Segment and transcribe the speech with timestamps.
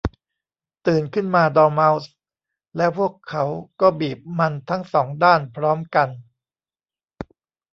[0.87, 2.09] 'ตื่นขึ้นมาดอร์เม้าส์!'
[2.77, 3.45] แล้วพวกเขา
[3.81, 6.09] ก็บีบมันทั้งสองด้านพร้อมกัน